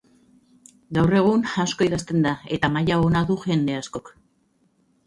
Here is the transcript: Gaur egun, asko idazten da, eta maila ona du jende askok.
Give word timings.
Gaur 0.97 1.13
egun, 1.19 1.43
asko 1.65 1.87
idazten 1.89 2.27
da, 2.27 2.33
eta 2.59 2.73
maila 2.79 2.99
ona 3.11 3.23
du 3.31 3.39
jende 3.47 3.79
askok. 3.85 4.15